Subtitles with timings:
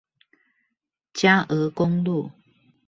[1.13, 2.31] 佳鵝公路